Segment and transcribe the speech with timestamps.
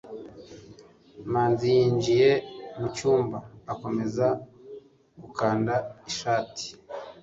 [1.31, 2.31] manzi yinjiye
[2.79, 3.37] mu cyumba,
[3.73, 4.27] akomeza
[5.21, 5.73] gukanda
[6.09, 6.65] ishati